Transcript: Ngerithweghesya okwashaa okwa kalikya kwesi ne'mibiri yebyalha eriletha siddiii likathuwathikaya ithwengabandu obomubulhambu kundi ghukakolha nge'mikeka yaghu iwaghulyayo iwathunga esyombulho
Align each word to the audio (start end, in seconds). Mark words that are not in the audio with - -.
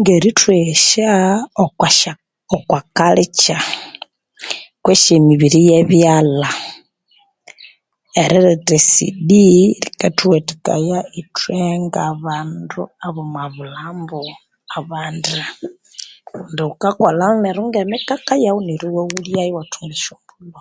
Ngerithweghesya 0.00 1.10
okwashaa 1.64 2.20
okwa 2.56 2.80
kalikya 2.96 3.58
kwesi 4.82 5.12
ne'mibiri 5.16 5.60
yebyalha 5.70 6.50
eriletha 8.22 8.76
siddiii 8.92 9.76
likathuwathikaya 9.82 10.98
ithwengabandu 11.20 12.82
obomubulhambu 13.06 14.20
kundi 14.70 15.32
ghukakolha 16.58 17.26
nge'mikeka 17.66 18.32
yaghu 18.44 18.60
iwaghulyayo 18.86 19.50
iwathunga 19.52 19.94
esyombulho 19.96 20.60